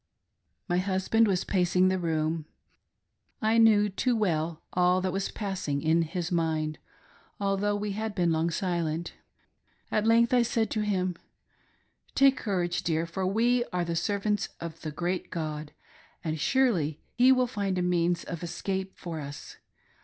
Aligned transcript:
> 0.35 0.67
My 0.67 0.79
husband 0.79 1.27
was 1.27 1.43
pacing 1.43 1.89
the 1.89 1.99
room; 1.99 2.45
I 3.39 3.59
knew 3.59 3.87
too 3.87 4.15
well 4.15 4.63
all 4.73 4.99
that 4.99 5.13
was 5.13 5.29
passing 5.29 5.83
in 5.83 6.01
his 6.01 6.31
mind, 6.31 6.79
although 7.39 7.75
we 7.75 7.91
had 7.91 8.17
long 8.17 8.47
been 8.47 8.49
silent. 8.51 9.13
At 9.91 10.07
length 10.07 10.33
I 10.33 10.41
said 10.41 10.71
to 10.71 10.81
him:" 10.81 11.17
Take 12.15 12.35
courage, 12.37 12.81
dear, 12.81 13.05
for 13.05 13.27
we 13.27 13.63
are 13.65 13.85
the 13.85 13.95
servants 13.95 14.49
of 14.59 14.81
the 14.81 14.89
great 14.91 15.29
God, 15.29 15.71
and 16.23 16.39
surely 16.39 16.99
He 17.13 17.31
will 17.31 17.45
find 17.45 17.77
a 17.77 17.83
means 17.83 18.23
of 18.23 18.41
escape 18.41 18.97
for 18.97 19.19
us. 19.19 19.57